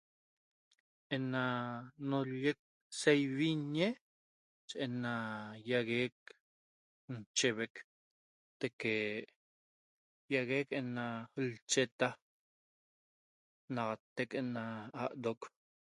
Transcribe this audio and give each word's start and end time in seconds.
Ena 1.15 1.43
nollec 2.09 2.59
saivinñe 2.99 3.87
ena 4.85 5.13
iaguec 5.69 6.17
nchevec 7.17 7.73
teque 8.59 8.93
iaguec 10.33 10.67
ena 10.79 11.05
ncheta 11.43 12.07
naxatec 13.73 14.29
ena 14.41 14.63
aro'oc 15.01 15.41